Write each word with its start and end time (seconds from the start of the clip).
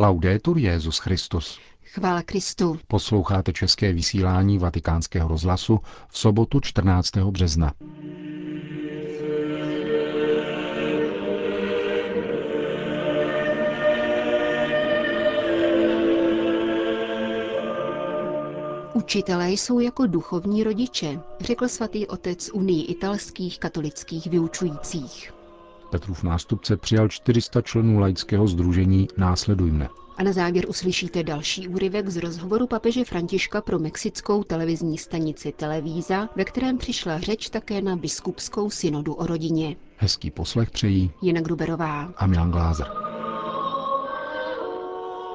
Laudetur 0.00 0.58
Jezus 0.58 0.98
Christus. 0.98 1.58
Chvála 1.84 2.22
Kristu. 2.22 2.78
Posloucháte 2.86 3.52
české 3.52 3.92
vysílání 3.92 4.58
Vatikánského 4.58 5.28
rozhlasu 5.28 5.80
v 6.08 6.18
sobotu 6.18 6.60
14. 6.60 7.16
března. 7.16 7.72
Učitelé 18.94 19.50
jsou 19.50 19.80
jako 19.80 20.06
duchovní 20.06 20.64
rodiče, 20.64 21.20
řekl 21.40 21.68
svatý 21.68 22.06
otec 22.06 22.50
Unii 22.52 22.84
italských 22.84 23.58
katolických 23.58 24.26
vyučujících. 24.26 25.37
Petrův 25.90 26.22
nástupce 26.22 26.76
přijal 26.76 27.08
400 27.08 27.62
členů 27.62 27.98
laického 27.98 28.48
združení 28.48 29.08
Následujme. 29.16 29.88
A 30.16 30.22
na 30.22 30.32
závěr 30.32 30.68
uslyšíte 30.68 31.22
další 31.22 31.68
úryvek 31.68 32.08
z 32.08 32.16
rozhovoru 32.16 32.66
papeže 32.66 33.04
Františka 33.04 33.60
pro 33.60 33.78
mexickou 33.78 34.42
televizní 34.44 34.98
stanici 34.98 35.52
Televíza, 35.52 36.28
ve 36.36 36.44
kterém 36.44 36.78
přišla 36.78 37.18
řeč 37.18 37.48
také 37.48 37.82
na 37.82 37.96
biskupskou 37.96 38.70
synodu 38.70 39.14
o 39.14 39.26
rodině. 39.26 39.76
Hezký 39.96 40.30
poslech 40.30 40.70
přejí 40.70 41.10
Jena 41.22 41.40
Gruberová 41.40 42.12
a 42.16 42.26
Milan 42.26 42.50
Glázer. 42.50 43.07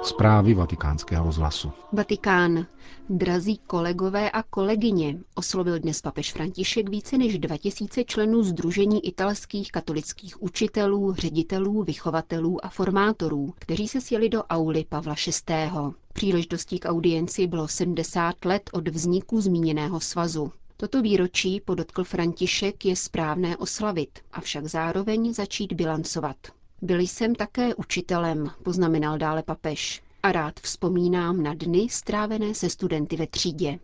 Zprávy 0.03 0.53
vatikánského 0.53 1.25
rozhlasu. 1.25 1.71
Vatikán. 1.91 2.65
Drazí 3.09 3.57
kolegové 3.57 4.31
a 4.31 4.43
kolegyně, 4.43 5.17
oslovil 5.35 5.79
dnes 5.79 6.01
papež 6.01 6.33
František 6.33 6.89
více 6.89 7.17
než 7.17 7.39
2000 7.39 8.03
členů 8.03 8.43
Združení 8.43 9.07
italských 9.07 9.71
katolických 9.71 10.43
učitelů, 10.43 11.13
ředitelů, 11.13 11.83
vychovatelů 11.83 12.65
a 12.65 12.69
formátorů, 12.69 13.53
kteří 13.59 13.87
se 13.87 14.01
sjeli 14.01 14.29
do 14.29 14.43
auly 14.43 14.85
Pavla 14.89 15.15
VI. 15.49 15.71
Příležitostí 16.13 16.79
k 16.79 16.89
audienci 16.89 17.47
bylo 17.47 17.67
70 17.67 18.45
let 18.45 18.69
od 18.73 18.87
vzniku 18.87 19.41
zmíněného 19.41 19.99
svazu. 19.99 20.51
Toto 20.77 21.01
výročí, 21.01 21.61
podotkl 21.65 22.03
František, 22.03 22.85
je 22.85 22.95
správné 22.95 23.57
oslavit, 23.57 24.19
avšak 24.31 24.67
zároveň 24.67 25.33
začít 25.33 25.73
bilancovat. 25.73 26.37
Byl 26.83 26.99
jsem 26.99 27.35
také 27.35 27.75
učitelem, 27.75 28.49
poznamenal 28.63 29.17
dále 29.17 29.43
papež, 29.43 30.03
a 30.23 30.31
rád 30.31 30.59
vzpomínám 30.59 31.43
na 31.43 31.53
dny 31.53 31.87
strávené 31.89 32.53
se 32.53 32.69
studenty 32.69 33.15
ve 33.15 33.27
třídě. 33.27 33.79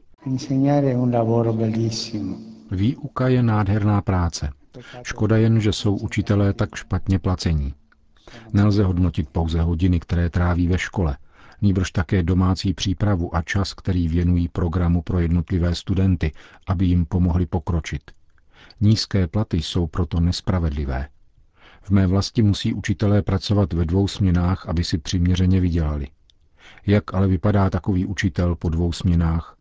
Výuka 2.71 3.27
je 3.27 3.43
nádherná 3.43 4.01
práce. 4.01 4.49
Škoda 5.03 5.37
jen, 5.37 5.59
že 5.61 5.73
jsou 5.73 5.97
učitelé 5.97 6.53
tak 6.53 6.75
špatně 6.75 7.19
placení. 7.19 7.73
Nelze 8.53 8.83
hodnotit 8.83 9.29
pouze 9.29 9.61
hodiny, 9.61 9.99
které 9.99 10.29
tráví 10.29 10.67
ve 10.67 10.77
škole, 10.77 11.17
nýbrž 11.61 11.91
také 11.91 12.23
domácí 12.23 12.73
přípravu 12.73 13.35
a 13.35 13.41
čas, 13.41 13.73
který 13.73 14.07
věnují 14.07 14.47
programu 14.47 15.01
pro 15.01 15.19
jednotlivé 15.19 15.75
studenty, 15.75 16.31
aby 16.67 16.85
jim 16.85 17.05
pomohli 17.05 17.45
pokročit. 17.45 18.01
Nízké 18.81 19.27
platy 19.27 19.57
jsou 19.57 19.87
proto 19.87 20.19
nespravedlivé. 20.19 21.07
V 21.81 21.89
mé 21.91 22.07
vlasti 22.07 22.41
musí 22.41 22.73
učitelé 22.73 23.21
pracovat 23.21 23.73
ve 23.73 23.85
dvou 23.85 24.07
směnách, 24.07 24.65
aby 24.67 24.83
si 24.83 24.97
přiměřeně 24.97 25.59
vydělali. 25.59 26.07
Jak 26.85 27.13
ale 27.13 27.27
vypadá 27.27 27.69
takový 27.69 28.05
učitel 28.05 28.55
po 28.55 28.69
dvou 28.69 28.91
směnách? 28.91 29.55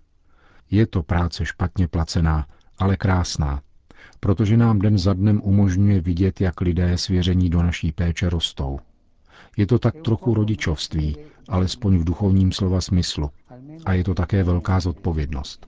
Je 0.70 0.86
to 0.86 1.02
práce 1.02 1.46
špatně 1.46 1.89
placená, 1.89 2.46
ale 2.78 2.96
krásná, 2.96 3.62
protože 4.20 4.56
nám 4.56 4.78
den 4.78 4.98
za 4.98 5.12
dnem 5.12 5.41
umožňuje 5.44 6.00
vidět, 6.00 6.41
jak 6.41 6.61
lidé 6.61 6.98
svěření 6.98 7.50
do 7.50 7.62
naší 7.62 7.92
péče 7.92 8.28
rostou. 8.30 8.78
Je 9.56 9.66
to 9.66 9.78
tak 9.78 9.94
trochu 10.05 10.34
rodičovství, 10.34 11.16
alespoň 11.48 11.98
v 11.98 12.05
duchovním 12.05 12.52
slova 12.52 12.80
smyslu. 12.80 13.30
A 13.84 13.93
je 13.93 14.05
to 14.05 14.15
také 14.15 14.45
velká 14.45 14.81
zodpovědnost. 14.81 15.67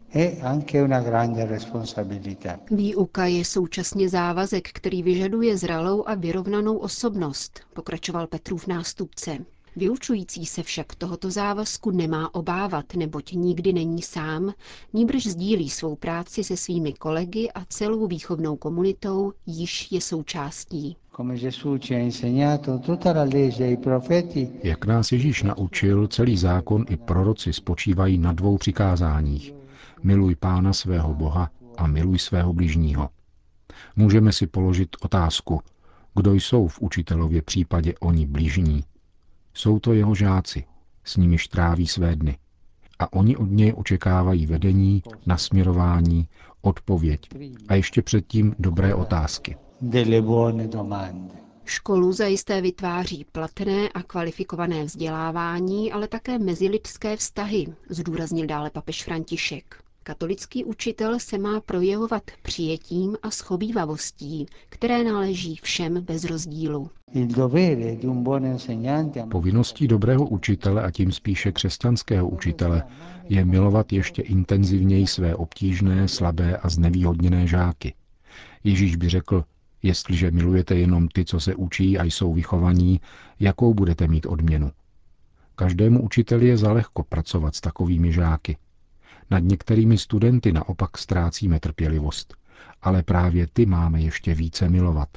Výuka 2.71 3.25
je 3.27 3.45
současně 3.45 4.09
závazek, 4.09 4.69
který 4.73 5.03
vyžaduje 5.03 5.57
zralou 5.57 6.09
a 6.09 6.15
vyrovnanou 6.15 6.77
osobnost, 6.77 7.61
pokračoval 7.75 8.27
Petrův 8.27 8.67
nástupce. 8.67 9.39
Vyučující 9.77 10.47
se 10.47 10.63
však 10.63 10.95
tohoto 10.95 11.31
závazku 11.31 11.91
nemá 11.91 12.35
obávat, 12.35 12.95
neboť 12.95 13.33
nikdy 13.33 13.73
není 13.73 14.03
sám, 14.03 14.53
níbrž 14.93 15.27
sdílí 15.27 15.71
svou 15.71 15.97
práci 15.97 16.45
se 16.45 16.57
svými 16.57 16.93
kolegy 16.93 17.51
a 17.55 17.65
celou 17.65 18.07
výchovnou 18.07 18.57
komunitou, 18.57 19.33
již 19.47 19.93
je 19.93 20.01
součástí. 20.01 20.97
Jak 24.63 24.87
nás 24.87 25.13
Ježíš 25.13 25.43
naučil, 25.43 26.09
celý 26.09 26.37
zákon 26.37 26.85
i 26.89 26.97
proroci 26.97 27.53
spočívají 27.53 28.19
na 28.19 28.33
dvou 28.33 28.59
přikázáních. 28.59 29.55
Miluj 30.03 30.35
pána 30.35 30.73
svého 30.73 31.15
Boha 31.15 31.51
a 31.77 31.87
miluj 31.87 32.19
svého 32.19 32.53
bližního. 32.53 33.09
Můžeme 33.97 34.33
si 34.33 34.47
položit 34.47 34.89
otázku, 35.01 35.61
kdo 36.15 36.35
jsou 36.35 36.69
v 36.69 36.81
učitelově 36.81 37.43
případě 37.43 37.95
oni 38.01 38.27
blížní. 38.27 38.85
Jsou 39.61 39.79
to 39.79 39.93
jeho 39.93 40.15
žáci, 40.15 40.65
s 41.05 41.17
nimiž 41.17 41.49
tráví 41.49 41.87
své 41.87 42.17
dny. 42.17 42.39
A 42.99 43.13
oni 43.13 43.37
od 43.37 43.51
něj 43.51 43.73
očekávají 43.77 44.47
vedení, 44.47 45.03
nasměrování, 45.27 46.29
odpověď 46.61 47.21
a 47.69 47.75
ještě 47.75 48.03
předtím 48.03 48.55
dobré 48.59 48.95
otázky. 48.95 49.57
Školu 51.65 52.13
zajisté 52.13 52.61
vytváří 52.61 53.25
platné 53.33 53.89
a 53.89 54.03
kvalifikované 54.03 54.85
vzdělávání, 54.85 55.93
ale 55.93 56.09
také 56.09 56.39
mezilidské 56.39 57.17
vztahy, 57.17 57.67
zdůraznil 57.89 58.47
dále 58.47 58.71
papež 58.71 59.05
František. 59.05 59.83
Katolický 60.03 60.65
učitel 60.65 61.19
se 61.19 61.39
má 61.39 61.61
projevovat 61.61 62.23
přijetím 62.43 63.17
a 63.23 63.31
schovývavostí, 63.31 64.47
které 64.69 65.05
náleží 65.05 65.57
všem 65.63 66.05
bez 66.05 66.25
rozdílu. 66.25 66.91
Povinností 69.31 69.89
dobrého 69.89 70.29
učitele 70.29 70.83
a 70.83 70.91
tím 70.91 71.13
spíše 71.13 71.53
křesťanského 71.53 72.29
učitele 72.29 72.83
je 73.29 73.45
milovat 73.45 73.93
ještě 73.93 74.23
intenzivněji 74.23 75.07
své 75.07 75.35
obtížné, 75.37 76.09
slabé 76.09 76.57
a 76.57 76.69
znevýhodněné 76.69 77.47
žáky. 77.47 77.95
Ježíš 78.65 78.97
by 78.97 79.09
řekl, 79.09 79.45
jestliže 79.83 80.31
milujete 80.31 80.75
jenom 80.75 81.09
ty, 81.09 81.25
co 81.25 81.41
se 81.41 81.55
učí 81.55 81.99
a 81.99 82.05
jsou 82.05 82.33
vychovaní, 82.33 83.01
jakou 83.41 83.75
budete 83.75 84.09
mít 84.09 84.27
odměnu? 84.27 84.71
Každému 85.55 86.03
učiteli 86.03 86.47
je 86.47 86.57
zalehko 86.57 87.03
pracovat 87.05 87.55
s 87.55 87.61
takovými 87.61 88.13
žáky. 88.13 88.57
Nad 89.31 89.39
některými 89.39 89.99
studenty 89.99 90.53
naopak 90.53 90.99
ztrácíme 90.99 91.61
trpělivost, 91.61 92.35
ale 92.83 93.03
právě 93.03 93.47
ty 93.53 93.67
máme 93.67 94.01
ještě 94.03 94.35
více 94.35 94.69
milovat. 94.69 95.09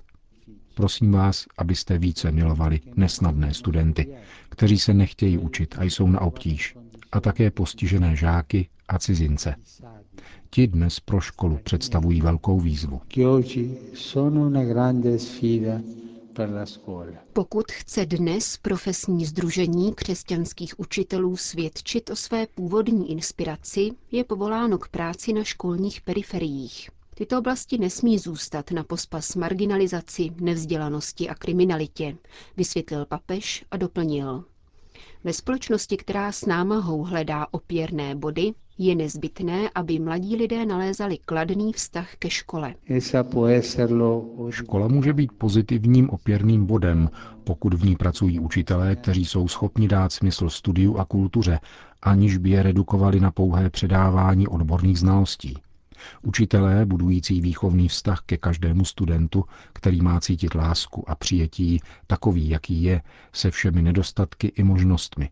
Prosím 0.75 1.11
vás, 1.11 1.45
abyste 1.57 1.97
více 1.97 2.31
milovali 2.31 2.79
nesnadné 2.95 3.53
studenty, 3.53 4.15
kteří 4.49 4.79
se 4.79 4.93
nechtějí 4.93 5.37
učit 5.37 5.75
a 5.79 5.83
jsou 5.83 6.07
na 6.07 6.21
obtíž, 6.21 6.75
a 7.11 7.19
také 7.19 7.51
postižené 7.51 8.15
žáky 8.15 8.67
a 8.87 8.99
cizince. 8.99 9.55
Ti 10.49 10.67
dnes 10.67 10.99
pro 10.99 11.19
školu 11.21 11.59
představují 11.63 12.21
velkou 12.21 12.59
výzvu. 12.59 13.01
Pokud 17.33 17.71
chce 17.71 18.05
dnes 18.05 18.57
profesní 18.57 19.25
združení 19.25 19.93
křesťanských 19.93 20.79
učitelů 20.79 21.37
svědčit 21.37 22.09
o 22.09 22.15
své 22.15 22.47
původní 22.47 23.11
inspiraci, 23.11 23.91
je 24.11 24.23
povoláno 24.23 24.77
k 24.77 24.87
práci 24.87 25.33
na 25.33 25.43
školních 25.43 26.01
periferiích. 26.01 26.89
Tyto 27.15 27.39
oblasti 27.39 27.77
nesmí 27.77 28.19
zůstat 28.19 28.71
na 28.71 28.83
pospas 28.83 29.35
marginalizaci, 29.35 30.29
nevzdělanosti 30.41 31.29
a 31.29 31.35
kriminalitě, 31.35 32.17
vysvětlil 32.57 33.05
papež 33.05 33.65
a 33.71 33.77
doplnil. 33.77 34.43
Ve 35.23 35.33
společnosti, 35.33 35.97
která 35.97 36.31
s 36.31 36.45
námahou 36.45 37.03
hledá 37.03 37.47
opěrné 37.51 38.15
body, 38.15 38.53
je 38.77 38.95
nezbytné, 38.95 39.69
aby 39.75 39.99
mladí 39.99 40.35
lidé 40.35 40.65
nalézali 40.65 41.17
kladný 41.17 41.73
vztah 41.73 42.15
ke 42.19 42.29
škole. 42.29 42.75
Škola 44.49 44.87
může 44.87 45.13
být 45.13 45.31
pozitivním 45.31 46.09
opěrným 46.09 46.65
bodem, 46.65 47.09
pokud 47.43 47.73
v 47.73 47.85
ní 47.85 47.95
pracují 47.95 48.39
učitelé, 48.39 48.95
kteří 48.95 49.25
jsou 49.25 49.47
schopni 49.47 49.87
dát 49.87 50.11
smysl 50.13 50.49
studiu 50.49 50.97
a 50.97 51.05
kultuře, 51.05 51.59
aniž 52.01 52.37
by 52.37 52.49
je 52.49 52.63
redukovali 52.63 53.19
na 53.19 53.31
pouhé 53.31 53.69
předávání 53.69 54.47
odborných 54.47 54.99
znalostí. 54.99 55.57
Učitelé, 56.21 56.85
budující 56.85 57.41
výchovný 57.41 57.87
vztah 57.87 58.21
ke 58.25 58.37
každému 58.37 58.85
studentu, 58.85 59.45
který 59.73 60.01
má 60.01 60.19
cítit 60.19 60.55
lásku 60.55 61.09
a 61.09 61.15
přijetí 61.15 61.79
takový, 62.07 62.49
jaký 62.49 62.83
je, 62.83 63.01
se 63.33 63.51
všemi 63.51 63.81
nedostatky 63.81 64.47
i 64.47 64.63
možnostmi. 64.63 65.29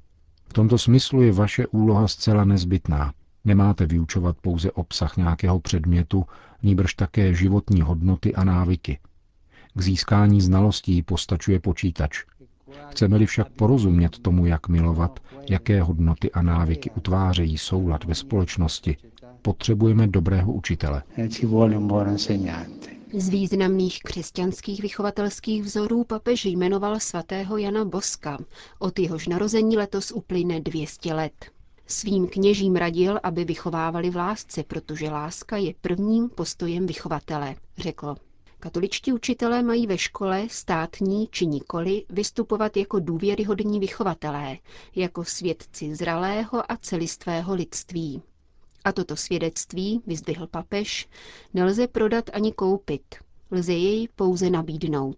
V 0.49 0.53
tomto 0.53 0.77
smyslu 0.77 1.21
je 1.21 1.31
vaše 1.31 1.67
úloha 1.67 2.07
zcela 2.07 2.45
nezbytná. 2.45 3.13
Nemáte 3.45 3.85
vyučovat 3.85 4.37
pouze 4.41 4.71
obsah 4.71 5.17
nějakého 5.17 5.59
předmětu, 5.59 6.25
níbrž 6.63 6.93
také 6.93 7.33
životní 7.33 7.81
hodnoty 7.81 8.35
a 8.35 8.43
návyky. 8.43 8.99
K 9.73 9.81
získání 9.81 10.41
znalostí 10.41 11.03
postačuje 11.03 11.59
počítač. 11.59 12.23
Chceme-li 12.89 13.25
však 13.25 13.49
porozumět 13.49 14.19
tomu, 14.19 14.45
jak 14.45 14.67
milovat, 14.67 15.19
jaké 15.49 15.81
hodnoty 15.81 16.31
a 16.31 16.41
návyky 16.41 16.91
utvářejí 16.91 17.57
soulad 17.57 18.03
ve 18.03 18.15
společnosti, 18.15 18.97
potřebujeme 19.41 20.07
dobrého 20.07 20.53
učitele. 20.53 21.03
Z 23.13 23.29
významných 23.29 23.99
křesťanských 24.03 24.81
vychovatelských 24.81 25.63
vzorů 25.63 26.03
papež 26.03 26.45
jmenoval 26.45 26.99
svatého 26.99 27.57
Jana 27.57 27.85
Boska. 27.85 28.37
Od 28.79 28.99
jehož 28.99 29.27
narození 29.27 29.77
letos 29.77 30.11
uplyne 30.11 30.59
200 30.61 31.13
let. 31.13 31.45
Svým 31.87 32.27
kněžím 32.27 32.75
radil, 32.75 33.19
aby 33.23 33.45
vychovávali 33.45 34.09
v 34.09 34.15
lásce, 34.15 34.63
protože 34.63 35.09
láska 35.09 35.57
je 35.57 35.73
prvním 35.81 36.29
postojem 36.29 36.87
vychovatele, 36.87 37.55
řekl. 37.77 38.15
Katoličtí 38.59 39.13
učitelé 39.13 39.63
mají 39.63 39.87
ve 39.87 39.97
škole, 39.97 40.47
státní 40.49 41.27
či 41.31 41.45
nikoli, 41.47 42.05
vystupovat 42.09 42.77
jako 42.77 42.99
důvěryhodní 42.99 43.79
vychovatelé, 43.79 44.57
jako 44.95 45.23
svědci 45.23 45.95
zralého 45.95 46.71
a 46.71 46.77
celistvého 46.77 47.53
lidství. 47.55 48.21
A 48.85 48.91
toto 48.91 49.15
svědectví, 49.15 50.01
vyzdvihl 50.07 50.47
papež, 50.47 51.07
nelze 51.53 51.87
prodat 51.87 52.29
ani 52.33 52.51
koupit. 52.51 53.01
Lze 53.51 53.73
jej 53.73 54.07
pouze 54.15 54.49
nabídnout. 54.49 55.17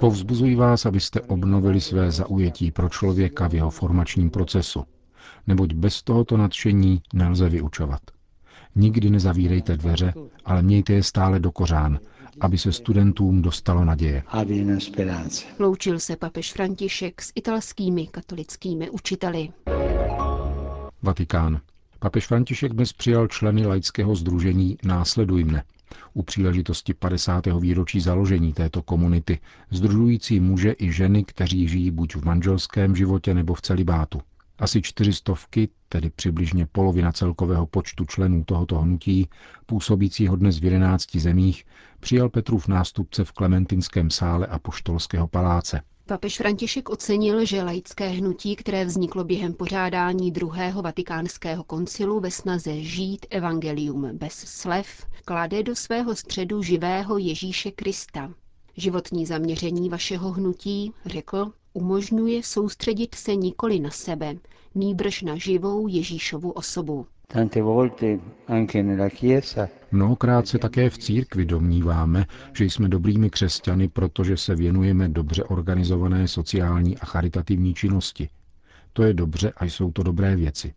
Povzbuzuji 0.00 0.54
vás, 0.54 0.86
abyste 0.86 1.20
obnovili 1.20 1.80
své 1.80 2.10
zaujetí 2.10 2.70
pro 2.70 2.88
člověka 2.88 3.48
v 3.48 3.54
jeho 3.54 3.70
formačním 3.70 4.30
procesu, 4.30 4.84
neboť 5.46 5.72
bez 5.72 6.02
tohoto 6.02 6.36
nadšení 6.36 7.02
nelze 7.14 7.48
vyučovat. 7.48 8.00
Nikdy 8.74 9.10
nezavírejte 9.10 9.76
dveře, 9.76 10.14
ale 10.44 10.62
mějte 10.62 10.92
je 10.92 11.02
stále 11.02 11.40
do 11.40 11.52
kořán, 11.52 11.98
aby 12.40 12.58
se 12.58 12.72
studentům 12.72 13.42
dostalo 13.42 13.84
naděje. 13.84 14.22
Loučil 15.58 15.98
se 15.98 16.16
papež 16.16 16.52
František 16.52 17.22
s 17.22 17.32
italskými 17.34 18.06
katolickými 18.06 18.90
učiteli. 18.90 19.48
Vatikán. 21.02 21.60
Papež 22.02 22.26
František 22.26 22.72
dnes 22.72 22.92
přijal 22.92 23.28
členy 23.28 23.66
laického 23.66 24.14
združení 24.14 24.78
Následuj 24.84 25.44
mne 25.44 25.64
u 26.14 26.22
příležitosti 26.22 26.94
50. 26.94 27.46
výročí 27.60 28.00
založení 28.00 28.52
této 28.52 28.82
komunity, 28.82 29.38
združující 29.70 30.40
muže 30.40 30.74
i 30.78 30.92
ženy, 30.92 31.24
kteří 31.24 31.68
žijí 31.68 31.90
buď 31.90 32.16
v 32.16 32.24
manželském 32.24 32.96
životě 32.96 33.34
nebo 33.34 33.54
v 33.54 33.62
celibátu. 33.62 34.20
Asi 34.58 34.82
čtyřistovky, 34.82 35.68
tedy 35.88 36.10
přibližně 36.10 36.66
polovina 36.66 37.12
celkového 37.12 37.66
počtu 37.66 38.04
členů 38.04 38.44
tohoto 38.44 38.78
hnutí, 38.78 39.28
působícího 39.66 40.36
dnes 40.36 40.58
v 40.58 40.64
11 40.64 41.16
zemích, 41.16 41.64
přijal 42.00 42.28
Petrův 42.28 42.68
nástupce 42.68 43.24
v 43.24 43.32
Klementinském 43.32 44.10
sále 44.10 44.46
a 44.46 44.58
poštolského 44.58 45.28
paláce. 45.28 45.82
Papež 46.06 46.38
František 46.38 46.90
ocenil, 46.90 47.44
že 47.44 47.62
laické 47.62 48.08
hnutí, 48.08 48.56
které 48.56 48.84
vzniklo 48.84 49.24
během 49.24 49.54
pořádání 49.54 50.30
druhého 50.30 50.82
vatikánského 50.82 51.64
koncilu 51.64 52.20
ve 52.20 52.30
snaze 52.30 52.80
žít 52.82 53.26
evangelium 53.30 54.18
bez 54.18 54.32
slev, 54.32 55.06
klade 55.24 55.62
do 55.62 55.76
svého 55.76 56.16
středu 56.16 56.62
živého 56.62 57.18
Ježíše 57.18 57.70
Krista. 57.70 58.30
Životní 58.76 59.26
zaměření 59.26 59.88
vašeho 59.88 60.32
hnutí, 60.32 60.92
řekl, 61.06 61.52
umožňuje 61.72 62.42
soustředit 62.42 63.14
se 63.14 63.36
nikoli 63.36 63.80
na 63.80 63.90
sebe, 63.90 64.34
nýbrž 64.74 65.22
na 65.22 65.36
živou 65.36 65.88
Ježíšovu 65.88 66.50
osobu. 66.50 67.06
Mnohokrát 69.92 70.48
se 70.48 70.58
také 70.58 70.90
v 70.90 70.98
církvi 70.98 71.44
domníváme, 71.46 72.26
že 72.56 72.64
jsme 72.64 72.88
dobrými 72.88 73.30
křesťany, 73.30 73.88
protože 73.88 74.36
se 74.36 74.54
věnujeme 74.54 75.08
dobře 75.08 75.44
organizované 75.44 76.28
sociální 76.28 76.98
a 76.98 77.06
charitativní 77.06 77.74
činnosti. 77.74 78.28
To 78.92 79.02
je 79.02 79.14
dobře 79.14 79.52
a 79.56 79.64
jsou 79.64 79.92
to 79.92 80.02
dobré 80.02 80.36
věci. 80.36 80.74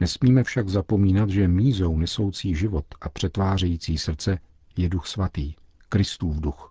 Nesmíme 0.00 0.44
však 0.44 0.68
zapomínat, 0.68 1.30
že 1.30 1.48
mízou 1.48 1.98
nesoucí 1.98 2.54
život 2.54 2.84
a 3.00 3.08
přetvářející 3.08 3.98
srdce 3.98 4.38
je 4.76 4.88
duch 4.88 5.06
svatý, 5.06 5.54
Kristův 5.88 6.36
duch. 6.36 6.69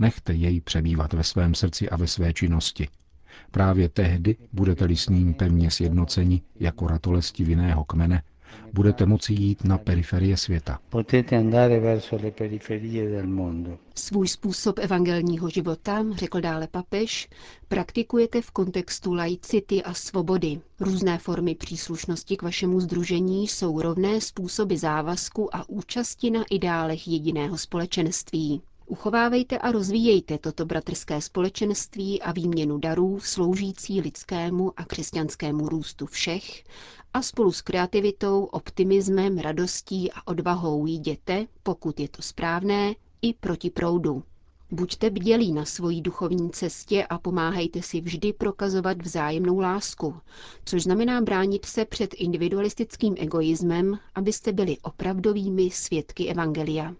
Nechte 0.00 0.32
jej 0.32 0.60
přebývat 0.60 1.12
ve 1.12 1.24
svém 1.24 1.54
srdci 1.54 1.90
a 1.90 1.96
ve 1.96 2.06
své 2.06 2.32
činnosti. 2.32 2.88
Právě 3.50 3.88
tehdy 3.88 4.36
budete-li 4.52 4.96
s 4.96 5.08
ním 5.08 5.34
pevně 5.34 5.70
sjednoceni 5.70 6.42
jako 6.60 6.86
ratolesti 6.86 7.44
vinného 7.44 7.84
kmene, 7.84 8.22
budete 8.72 9.06
moci 9.06 9.32
jít 9.32 9.64
na 9.64 9.78
periferie 9.78 10.36
světa. 10.36 10.78
Svůj 13.94 14.28
způsob 14.28 14.78
evangelního 14.78 15.50
života, 15.50 16.04
řekl 16.12 16.40
dále 16.40 16.68
papež, 16.68 17.28
praktikujete 17.68 18.42
v 18.42 18.50
kontextu 18.50 19.14
laicity 19.14 19.82
a 19.82 19.94
svobody. 19.94 20.60
Různé 20.80 21.18
formy 21.18 21.54
příslušnosti 21.54 22.36
k 22.36 22.42
vašemu 22.42 22.80
združení 22.80 23.48
jsou 23.48 23.80
rovné 23.80 24.20
způsoby 24.20 24.74
závazku 24.74 25.56
a 25.56 25.68
účasti 25.68 26.30
na 26.30 26.44
ideálech 26.50 27.08
jediného 27.08 27.58
společenství. 27.58 28.62
Uchovávejte 28.90 29.58
a 29.58 29.72
rozvíjejte 29.72 30.38
toto 30.38 30.66
bratrské 30.66 31.20
společenství 31.20 32.22
a 32.22 32.32
výměnu 32.32 32.78
darů 32.78 33.20
sloužící 33.20 34.00
lidskému 34.00 34.72
a 34.76 34.84
křesťanskému 34.84 35.68
růstu 35.68 36.06
všech 36.06 36.64
a 37.14 37.22
spolu 37.22 37.52
s 37.52 37.62
kreativitou, 37.62 38.44
optimismem, 38.44 39.38
radostí 39.38 40.12
a 40.12 40.26
odvahou 40.26 40.86
jděte, 40.86 41.46
pokud 41.62 42.00
je 42.00 42.08
to 42.08 42.22
správné, 42.22 42.94
i 43.22 43.34
proti 43.34 43.70
proudu. 43.70 44.22
Buďte 44.70 45.10
bdělí 45.10 45.52
na 45.52 45.64
svojí 45.64 46.02
duchovní 46.02 46.50
cestě 46.50 47.04
a 47.06 47.18
pomáhejte 47.18 47.82
si 47.82 48.00
vždy 48.00 48.32
prokazovat 48.32 49.02
vzájemnou 49.02 49.58
lásku, 49.58 50.14
což 50.64 50.82
znamená 50.82 51.20
bránit 51.20 51.64
se 51.64 51.84
před 51.84 52.14
individualistickým 52.14 53.14
egoismem, 53.18 53.98
abyste 54.14 54.52
byli 54.52 54.76
opravdovými 54.78 55.70
svědky 55.70 56.26
Evangelia. 56.28 56.94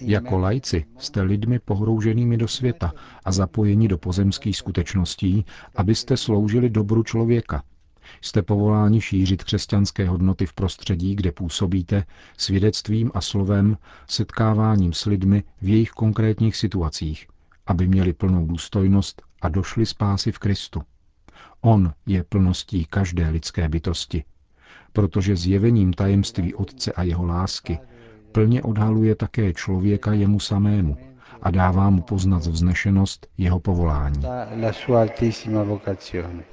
Jako 0.00 0.38
lajci 0.38 0.84
jste 0.98 1.22
lidmi 1.22 1.58
pohrouženými 1.58 2.36
do 2.36 2.48
světa 2.48 2.92
a 3.24 3.32
zapojeni 3.32 3.88
do 3.88 3.98
pozemských 3.98 4.56
skutečností, 4.56 5.44
abyste 5.76 6.16
sloužili 6.16 6.70
dobru 6.70 7.02
člověka. 7.02 7.62
Jste 8.20 8.42
povoláni 8.42 9.00
šířit 9.00 9.44
křesťanské 9.44 10.08
hodnoty 10.08 10.46
v 10.46 10.52
prostředí, 10.52 11.14
kde 11.14 11.32
působíte, 11.32 12.04
svědectvím 12.36 13.10
a 13.14 13.20
slovem, 13.20 13.76
setkáváním 14.08 14.92
s 14.92 15.04
lidmi 15.04 15.42
v 15.62 15.68
jejich 15.68 15.90
konkrétních 15.90 16.56
situacích, 16.56 17.26
aby 17.66 17.88
měli 17.88 18.12
plnou 18.12 18.46
důstojnost 18.46 19.22
a 19.42 19.48
došli 19.48 19.86
spásy 19.86 20.32
v 20.32 20.38
Kristu. 20.38 20.82
On 21.60 21.92
je 22.06 22.24
plností 22.24 22.86
každé 22.90 23.28
lidské 23.28 23.68
bytosti, 23.68 24.24
protože 24.92 25.36
zjevením 25.36 25.92
tajemství 25.92 26.54
Otce 26.54 26.92
a 26.92 27.02
jeho 27.02 27.26
lásky 27.26 27.78
plně 28.32 28.62
odhaluje 28.62 29.14
také 29.14 29.54
člověka 29.54 30.12
jemu 30.12 30.40
samému 30.40 30.96
a 31.42 31.50
dává 31.50 31.90
mu 31.90 32.02
poznat 32.02 32.46
vznešenost 32.46 33.26
jeho 33.38 33.60
povolání. 33.60 34.22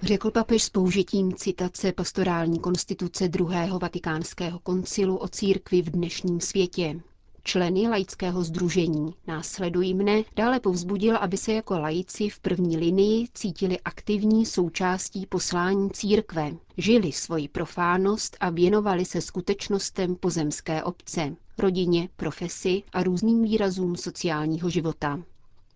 Řekl 0.02 0.32
papež 0.32 0.64
s 0.64 0.70
použitím 0.70 1.34
citace 1.34 1.92
pastorální 1.92 2.60
konstituce 2.60 3.28
druhého 3.28 3.80
vatikánského 3.80 4.60
koncilu 4.60 5.18
o 5.18 5.28
církvi 5.28 5.82
v 5.82 5.90
dnešním 5.90 6.40
světě. 6.42 7.00
Členy 7.48 7.88
laického 7.88 8.44
združení 8.44 9.14
následují 9.28 9.94
mne 9.94 10.24
dále 10.36 10.60
povzbudil, 10.60 11.18
aby 11.18 11.38
se 11.38 11.54
jako 11.54 11.80
laici 11.80 12.30
v 12.30 12.40
první 12.40 12.78
linii 12.78 13.28
cítili 13.34 13.80
aktivní 13.80 14.46
součástí 14.46 15.26
poslání 15.26 15.90
církve, 15.90 16.52
žili 16.78 17.12
svoji 17.12 17.48
profánost 17.48 18.38
a 18.40 18.50
věnovali 18.50 19.06
se 19.06 19.22
skutečnostem 19.22 20.16
pozemské 20.16 20.84
obce, 20.84 21.36
rodině, 21.58 22.10
profesi 22.16 22.84
a 22.94 23.04
různým 23.04 23.44
výrazům 23.44 23.96
sociálního 23.96 24.70
života. 24.70 25.20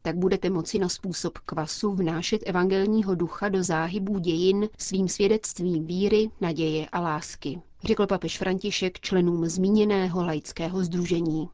Tak 0.02 0.16
budete 0.16 0.50
moci 0.50 0.80
na 0.80 0.90
způsob 0.90 1.38
kvasu 1.38 1.92
vnášet 1.92 2.42
evangelního 2.46 3.16
ducha 3.16 3.50
do 3.50 3.64
záhybů 3.64 4.20
dějin 4.20 4.70
svým 4.78 5.08
svědectvím 5.08 5.86
víry, 5.86 6.30
naděje 6.42 6.86
a 6.92 7.00
lásky 7.00 7.62
řekl 7.84 8.08
papež 8.08 8.38
František 8.38 9.00
členům 9.00 9.46
zmíněného 9.46 10.24
laického 10.26 10.84
združení. 10.84 11.50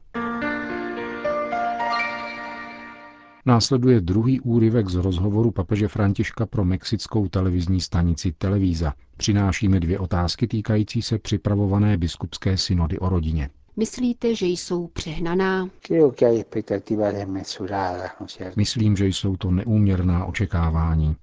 Následuje 3.46 4.00
druhý 4.00 4.40
úryvek 4.40 4.88
z 4.88 4.94
rozhovoru 4.94 5.50
papeže 5.50 5.88
Františka 5.88 6.46
pro 6.46 6.64
mexickou 6.64 7.28
televizní 7.28 7.80
stanici 7.80 8.32
Televíza. 8.32 8.92
Přinášíme 9.16 9.80
dvě 9.80 9.98
otázky 9.98 10.46
týkající 10.46 11.02
se 11.02 11.18
připravované 11.18 11.96
biskupské 11.96 12.56
synody 12.56 12.98
o 12.98 13.08
rodině. 13.08 13.50
Myslíte, 13.76 14.34
že 14.34 14.46
jsou 14.46 14.86
přehnaná? 14.86 15.68
Myslím, 18.56 18.96
že 18.96 19.06
jsou 19.06 19.36
to 19.36 19.50
neúměrná 19.50 20.24
očekávání. 20.24 21.16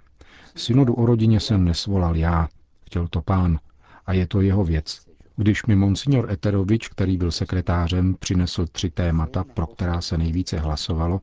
Synodu 0.56 0.94
o 0.94 1.06
rodině 1.06 1.40
jsem 1.40 1.64
nesvolal 1.66 2.16
já, 2.16 2.48
chtěl 2.86 3.08
to 3.08 3.22
pán, 3.22 3.60
a 4.06 4.14
je 4.14 4.28
to 4.28 4.42
jeho 4.42 4.64
věc. 4.64 5.02
Když 5.36 5.66
mi 5.66 5.76
monsignor 5.76 6.32
Eterovič, 6.32 6.88
který 6.88 7.18
byl 7.18 7.32
sekretářem, 7.32 8.16
přinesl 8.20 8.66
tři 8.72 8.90
témata, 8.90 9.44
pro 9.44 9.68
která 9.68 10.02
se 10.02 10.18
nejvíce 10.18 10.60
hlasovalo, 10.60 11.22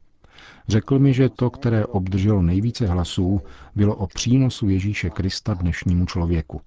Řekl 0.69 0.99
mi, 0.99 1.15
že 1.15 1.29
to, 1.29 1.51
které 1.51 1.87
obdrželo 1.87 2.43
nejvíce 2.43 2.87
hlasů, 2.87 3.41
bylo 3.75 3.97
o 3.97 4.07
přínosu 4.07 4.69
Ježíše 4.69 5.11
Krista 5.11 5.55
dnešnímu 5.55 6.07
člověku. 6.07 6.61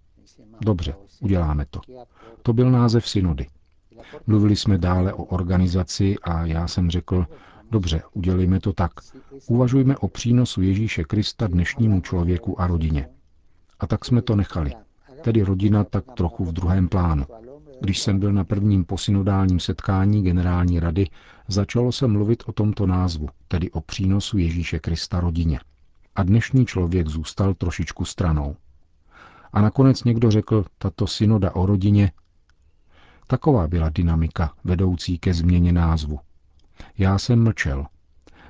Dobře, 0.62 0.96
uděláme 1.22 1.66
to. 1.70 1.80
To 2.42 2.54
byl 2.54 2.72
název 2.72 3.10
synody. 3.10 3.48
Mluvili 4.28 4.56
jsme 4.56 4.78
dále 4.78 5.14
o 5.14 5.24
organizaci 5.24 6.16
a 6.24 6.46
já 6.46 6.68
jsem 6.68 6.90
řekl, 6.90 7.26
dobře, 7.72 8.02
udělejme 8.14 8.60
to 8.60 8.74
tak. 8.74 8.92
Uvažujme 9.48 9.98
o 9.98 10.08
přínosu 10.08 10.62
Ježíše 10.62 11.04
Krista 11.04 11.48
dnešnímu 11.48 12.02
člověku 12.02 12.62
a 12.62 12.68
rodině. 12.68 13.10
A 13.80 13.88
tak 13.88 14.06
jsme 14.06 14.22
to 14.22 14.36
nechali. 14.36 14.72
Tedy 15.22 15.42
rodina 15.44 15.84
tak 15.84 16.04
trochu 16.18 16.46
v 16.46 16.54
druhém 16.54 16.88
plánu. 16.88 17.26
Když 17.82 18.00
jsem 18.00 18.20
byl 18.20 18.34
na 18.34 18.44
prvním 18.44 18.86
posynodálním 18.86 19.60
setkání 19.60 20.24
generální 20.24 20.80
rady, 20.80 21.08
začalo 21.48 21.92
se 21.92 22.08
mluvit 22.08 22.44
o 22.46 22.52
tomto 22.52 22.88
názvu, 22.88 23.30
tedy 23.48 23.72
o 23.72 23.82
přínosu 23.82 24.38
Ježíše 24.38 24.80
Krista 24.80 25.20
rodině. 25.20 25.60
A 26.16 26.24
dnešní 26.24 26.66
člověk 26.66 27.08
zůstal 27.08 27.54
trošičku 27.54 28.06
stranou. 28.06 28.56
A 29.54 29.62
nakonec 29.62 30.04
někdo 30.04 30.32
řekl, 30.32 30.66
tato 30.78 31.08
synoda 31.08 31.56
o 31.56 31.66
rodině. 31.66 32.12
Taková 33.34 33.68
byla 33.68 33.90
dynamika 33.90 34.54
vedoucí 34.64 35.20
ke 35.20 35.34
změně 35.34 35.72
názvu. 35.72 36.20
Já 36.98 37.20
jsem 37.20 37.44
mlčel. 37.44 37.86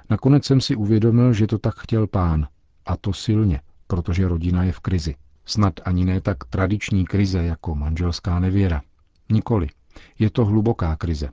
Nakonec 0.10 0.46
jsem 0.46 0.62
si 0.62 0.76
uvědomil, 0.76 1.34
že 1.34 1.48
to 1.48 1.58
tak 1.58 1.76
chtěl 1.80 2.08
pán. 2.08 2.48
A 2.86 2.98
to 2.98 3.14
silně, 3.14 3.62
protože 3.88 4.28
rodina 4.28 4.64
je 4.64 4.72
v 4.72 4.80
krizi. 4.80 5.16
Snad 5.46 5.74
ani 5.86 6.06
ne 6.06 6.22
tak 6.22 6.38
tradiční 6.50 7.06
krize 7.06 7.44
jako 7.44 7.76
manželská 7.76 8.40
nevěra. 8.40 8.82
Nikoli. 9.32 9.68
Je 10.20 10.30
to 10.30 10.46
hluboká 10.46 10.96
krize. 10.96 11.30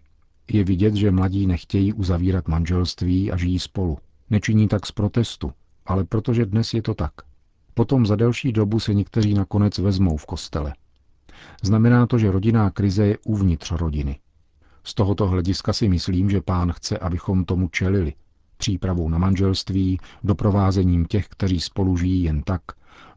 Je 0.52 0.64
vidět, 0.64 0.94
že 0.94 1.10
mladí 1.10 1.46
nechtějí 1.46 1.92
uzavírat 1.92 2.48
manželství 2.48 3.32
a 3.32 3.36
žijí 3.36 3.58
spolu. 3.58 3.98
Nečiní 4.30 4.68
tak 4.68 4.86
z 4.86 4.92
protestu, 4.92 5.52
ale 5.86 6.04
protože 6.04 6.46
dnes 6.46 6.74
je 6.74 6.82
to 6.82 6.94
tak. 6.94 7.12
Potom 7.74 8.06
za 8.06 8.16
delší 8.16 8.52
dobu 8.52 8.80
se 8.80 8.94
někteří 8.94 9.34
nakonec 9.34 9.78
vezmou 9.78 10.16
v 10.16 10.26
kostele. 10.26 10.74
Znamená 11.62 12.06
to, 12.06 12.18
že 12.18 12.30
rodinná 12.30 12.70
krize 12.70 13.06
je 13.06 13.18
uvnitř 13.18 13.70
rodiny. 13.72 14.18
Z 14.84 14.94
tohoto 14.94 15.26
hlediska 15.26 15.72
si 15.72 15.88
myslím, 15.88 16.30
že 16.30 16.40
pán 16.40 16.72
chce, 16.72 16.98
abychom 16.98 17.44
tomu 17.44 17.68
čelili. 17.68 18.12
Přípravou 18.56 19.08
na 19.08 19.18
manželství, 19.18 19.98
doprovázením 20.24 21.04
těch, 21.04 21.28
kteří 21.28 21.60
spolu 21.60 21.96
žijí 21.96 22.22
jen 22.22 22.42
tak, 22.42 22.62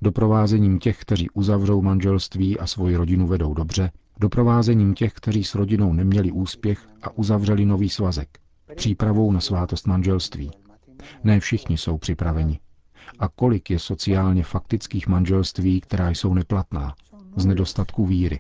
doprovázením 0.02 0.80
těch, 0.80 1.00
kteří 1.00 1.30
uzavřou 1.30 1.82
manželství 1.82 2.60
a 2.60 2.68
svoji 2.68 2.96
rodinu 2.96 3.28
vedou 3.28 3.54
dobře, 3.54 3.92
doprovázením 4.20 4.94
těch, 4.94 5.14
kteří 5.14 5.44
s 5.44 5.56
rodinou 5.56 5.94
neměli 5.94 6.32
úspěch 6.32 6.88
a 7.04 7.18
uzavřeli 7.18 7.66
nový 7.66 7.90
svazek, 7.90 8.40
přípravou 8.76 9.32
na 9.32 9.40
svátost 9.40 9.88
manželství. 9.88 10.52
Ne 11.24 11.40
všichni 11.40 11.78
jsou 11.78 11.98
připraveni. 11.98 12.60
A 13.20 13.28
kolik 13.28 13.70
je 13.70 13.80
sociálně 13.80 14.44
faktických 14.44 15.08
manželství, 15.08 15.82
která 15.82 16.10
jsou 16.10 16.34
neplatná, 16.34 16.96
z 17.36 17.46
nedostatku 17.46 18.06
víry. 18.06 18.40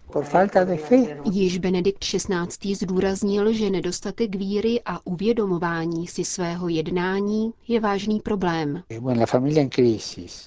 Již 1.32 1.58
Benedikt 1.58 2.00
XVI. 2.00 2.76
zdůraznil, 2.76 3.54
že 3.54 3.70
nedostatek 3.70 4.36
víry 4.36 4.82
a 4.86 5.06
uvědomování 5.06 6.08
si 6.08 6.26
svého 6.26 6.70
jednání 6.70 7.54
je 7.68 7.80
vážný 7.80 8.20
problém. 8.20 8.84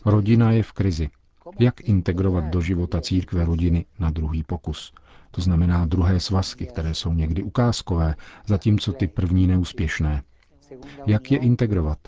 Rodina 0.04 0.52
je 0.52 0.62
v 0.62 0.72
krizi. 0.72 1.08
Jak 1.58 1.80
integrovat 1.80 2.44
do 2.44 2.60
života 2.60 3.00
církve 3.00 3.44
rodiny 3.44 3.84
na 3.98 4.10
druhý 4.10 4.42
pokus? 4.42 4.92
To 5.30 5.40
znamená 5.40 5.86
druhé 5.86 6.20
svazky, 6.20 6.66
které 6.66 6.94
jsou 6.94 7.12
někdy 7.12 7.42
ukázkové, 7.42 8.14
zatímco 8.46 8.92
ty 8.92 9.06
první 9.06 9.46
neúspěšné. 9.46 10.22
Jak 11.06 11.30
je 11.30 11.38
integrovat? 11.38 11.98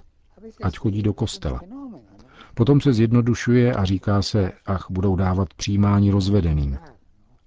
Ať 0.62 0.78
chodí 0.78 1.02
do 1.02 1.12
kostela. 1.12 1.60
Potom 2.58 2.80
se 2.80 2.92
zjednodušuje 2.92 3.74
a 3.74 3.84
říká 3.84 4.22
se, 4.22 4.52
ach, 4.66 4.86
budou 4.90 5.16
dávat 5.16 5.54
přijímání 5.54 6.10
rozvedeným. 6.10 6.78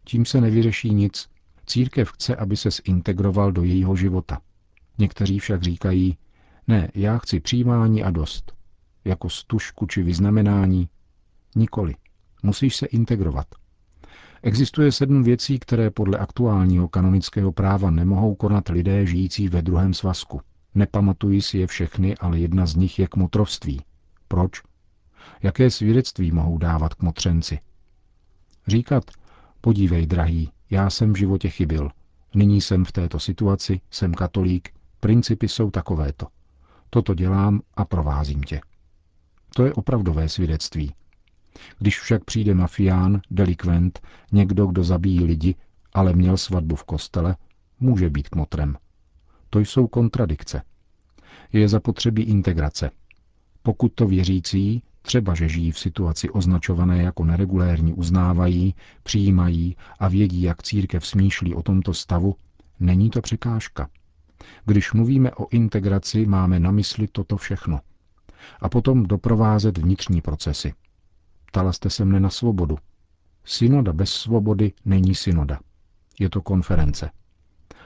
Tím 0.04 0.26
se 0.26 0.42
nevyřeší 0.42 0.94
nic. 0.94 1.30
Církev 1.66 2.12
chce, 2.12 2.36
aby 2.36 2.58
se 2.58 2.70
zintegroval 2.72 3.52
do 3.52 3.64
jejího 3.64 3.96
života. 3.96 4.42
Někteří 4.98 5.40
však 5.40 5.64
říkají, 5.64 6.18
ne, 6.68 6.92
já 6.96 7.18
chci 7.18 7.40
přijímání 7.40 8.04
a 8.04 8.12
dost. 8.12 8.54
Jako 9.06 9.30
stužku 9.30 9.86
či 9.86 10.04
vyznamenání. 10.04 10.90
Nikoli. 11.56 11.96
Musíš 12.44 12.76
se 12.76 12.86
integrovat. 12.86 13.48
Existuje 14.44 14.92
sedm 14.92 15.24
věcí, 15.24 15.60
které 15.60 15.90
podle 15.90 16.18
aktuálního 16.18 16.88
kanonického 16.88 17.52
práva 17.52 17.92
nemohou 17.92 18.36
konat 18.36 18.70
lidé 18.70 19.06
žijící 19.06 19.50
ve 19.50 19.62
druhém 19.62 19.94
svazku. 19.94 20.42
Nepamatuji 20.76 21.42
si 21.42 21.58
je 21.58 21.68
všechny, 21.68 22.18
ale 22.18 22.40
jedna 22.40 22.66
z 22.66 22.76
nich 22.76 23.00
je 23.00 23.08
kmotrovství. 23.08 23.82
Proč? 24.28 24.71
Jaké 25.44 25.70
svědectví 25.72 26.32
mohou 26.32 26.58
dávat 26.58 26.94
k 26.94 27.02
motřenci? 27.02 27.60
Říkat, 28.68 29.04
podívej, 29.62 30.06
drahý, 30.06 30.52
já 30.70 30.90
jsem 30.90 31.14
v 31.14 31.18
životě 31.18 31.50
chybil. 31.50 31.90
Nyní 32.36 32.62
jsem 32.62 32.86
v 32.86 32.92
této 32.92 33.20
situaci, 33.20 33.82
jsem 33.92 34.14
katolík, 34.14 34.70
principy 35.00 35.48
jsou 35.48 35.72
takovéto. 35.72 36.28
Toto 36.90 37.14
dělám 37.14 37.62
a 37.74 37.86
provázím 37.86 38.44
tě. 38.44 38.62
To 39.56 39.66
je 39.66 39.74
opravdové 39.74 40.30
svědectví. 40.30 40.94
Když 41.80 42.00
však 42.00 42.24
přijde 42.24 42.54
mafián, 42.54 43.22
delikvent, 43.32 44.00
někdo, 44.32 44.66
kdo 44.66 44.84
zabíjí 44.84 45.24
lidi, 45.24 45.56
ale 45.94 46.14
měl 46.14 46.38
svatbu 46.38 46.76
v 46.76 46.84
kostele, 46.84 47.36
může 47.80 48.10
být 48.10 48.30
kmotrem. 48.30 48.78
To 49.50 49.60
jsou 49.60 49.88
kontradikce. 49.88 50.62
Je 51.54 51.70
zapotřebí 51.70 52.24
integrace. 52.24 52.92
Pokud 53.64 53.94
to 53.96 54.08
věřící, 54.08 54.84
třeba 55.02 55.36
že 55.36 55.50
žijí 55.50 55.72
v 55.72 55.80
situaci 55.80 56.30
označované 56.30 57.04
jako 57.04 57.26
neregulérní, 57.26 57.94
uznávají, 57.94 58.76
přijímají 59.04 59.76
a 60.00 60.08
vědí, 60.08 60.42
jak 60.42 60.64
církev 60.64 61.08
smýšlí 61.08 61.56
o 61.56 61.64
tomto 61.64 61.94
stavu, 61.94 62.36
není 62.80 63.10
to 63.10 63.22
překážka. 63.22 63.90
Když 64.66 64.94
mluvíme 64.94 65.32
o 65.32 65.48
integraci, 65.50 66.26
máme 66.26 66.60
na 66.60 66.72
mysli 66.72 67.08
toto 67.08 67.38
všechno. 67.38 67.80
A 68.62 68.70
potom 68.70 69.04
doprovázet 69.04 69.78
vnitřní 69.78 70.22
procesy. 70.22 70.74
Ptala 71.46 71.74
jste 71.74 71.90
se 71.90 72.06
mne 72.06 72.20
na 72.20 72.30
svobodu. 72.30 72.78
Synoda 73.46 73.94
bez 73.94 74.14
svobody 74.14 74.74
není 74.86 75.16
synoda. 75.16 75.60
Je 76.20 76.30
to 76.30 76.42
konference. 76.42 77.10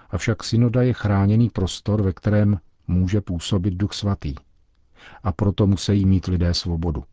Avšak 0.09 0.43
synoda 0.43 0.81
je 0.81 0.93
chráněný 0.93 1.49
prostor, 1.49 2.01
ve 2.01 2.13
kterém 2.13 2.59
může 2.87 3.21
působit 3.21 3.73
duch 3.73 3.93
svatý. 3.93 4.35
A 5.23 5.31
proto 5.31 5.67
musí 5.67 6.05
mít 6.05 6.25
lidé 6.27 6.53
svobodu. 6.53 7.03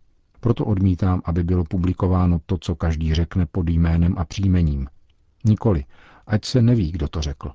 Proto 0.40 0.64
odmítám, 0.64 1.22
aby 1.24 1.44
bylo 1.44 1.64
publikováno 1.64 2.40
to, 2.46 2.58
co 2.58 2.74
každý 2.74 3.14
řekne 3.14 3.46
pod 3.46 3.68
jménem 3.68 4.14
a 4.18 4.24
příjmením. 4.24 4.86
Nikoli, 5.44 5.84
ať 6.26 6.44
se 6.44 6.62
neví, 6.62 6.92
kdo 6.92 7.08
to 7.08 7.20
řekl. 7.20 7.52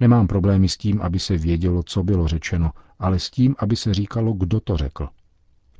Nemám 0.00 0.26
problémy 0.26 0.68
s 0.68 0.76
tím, 0.76 1.02
aby 1.02 1.18
se 1.18 1.36
vědělo, 1.36 1.82
co 1.82 2.02
bylo 2.02 2.28
řečeno, 2.28 2.70
ale 2.98 3.18
s 3.18 3.30
tím, 3.30 3.54
aby 3.58 3.76
se 3.76 3.94
říkalo, 3.94 4.32
kdo 4.32 4.60
to 4.60 4.76
řekl 4.76 5.08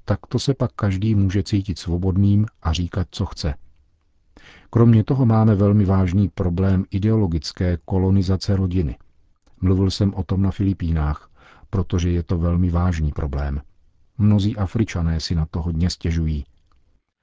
tak 0.04 0.26
to 0.28 0.38
se 0.38 0.54
pak 0.54 0.72
každý 0.72 1.14
může 1.14 1.42
cítit 1.42 1.78
svobodným 1.78 2.46
a 2.62 2.72
říkat, 2.72 3.06
co 3.10 3.26
chce. 3.26 3.54
Kromě 4.70 5.04
toho 5.04 5.26
máme 5.26 5.54
velmi 5.54 5.84
vážný 5.84 6.28
problém 6.28 6.84
ideologické 6.90 7.78
kolonizace 7.84 8.56
rodiny. 8.56 8.98
Mluvil 9.60 9.90
jsem 9.90 10.14
o 10.14 10.22
tom 10.22 10.42
na 10.42 10.50
Filipínách, 10.50 11.30
protože 11.70 12.10
je 12.10 12.22
to 12.22 12.38
velmi 12.38 12.70
vážný 12.70 13.12
problém. 13.12 13.60
Mnozí 14.18 14.56
Afričané 14.56 15.20
si 15.20 15.34
na 15.34 15.46
to 15.46 15.62
hodně 15.62 15.90
stěžují. 15.90 16.44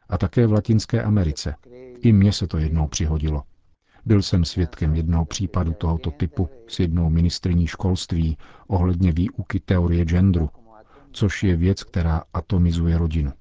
A 0.09 0.17
také 0.17 0.47
v 0.47 0.53
Latinské 0.53 1.03
Americe. 1.03 1.55
I 2.01 2.13
mně 2.13 2.33
se 2.33 2.47
to 2.47 2.57
jednou 2.57 2.87
přihodilo. 2.87 3.43
Byl 4.05 4.21
jsem 4.21 4.45
svědkem 4.45 4.95
jednoho 4.95 5.25
případu 5.25 5.73
tohoto 5.73 6.11
typu 6.11 6.49
s 6.67 6.79
jednou 6.79 7.09
ministriní 7.09 7.67
školství 7.67 8.37
ohledně 8.67 9.11
výuky 9.11 9.59
teorie 9.59 10.05
genderu, 10.05 10.49
což 11.11 11.43
je 11.43 11.55
věc, 11.55 11.83
která 11.83 12.23
atomizuje 12.33 12.97
rodinu. 12.97 13.31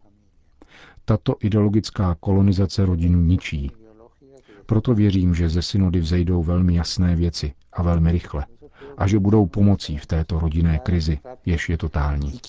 Tato 1.04 1.36
ideologická 1.40 2.16
kolonizace 2.20 2.84
rodinu 2.86 3.20
ničí. 3.20 3.70
Proto 4.66 4.94
věřím, 4.94 5.34
že 5.34 5.48
ze 5.48 5.62
synody 5.62 6.00
vzejdou 6.00 6.42
velmi 6.42 6.74
jasné 6.74 7.16
věci 7.16 7.52
a 7.72 7.82
velmi 7.82 8.12
rychle 8.12 8.46
a 8.98 9.06
že 9.06 9.18
budou 9.18 9.46
pomocí 9.46 9.98
v 9.98 10.06
této 10.06 10.38
rodinné 10.38 10.78
krizi, 10.78 11.18
jež 11.46 11.68
je 11.68 11.78
totální. 11.78 12.40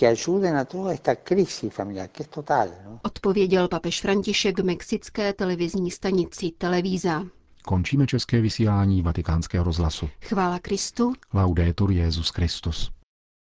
Odpověděl 3.02 3.68
papež 3.68 4.02
František 4.02 4.60
mexické 4.60 5.34
televizní 5.34 5.92
stanici 5.92 6.52
Televíza. 6.58 7.24
Končíme 7.66 8.08
české 8.08 8.42
vysílání 8.42 9.02
vatikánského 9.02 9.64
rozhlasu. 9.64 10.10
Chvála 10.22 10.60
Kristu. 10.60 11.14
Laudetur 11.34 11.92
Jezus 11.92 12.30
Christus. 12.30 12.92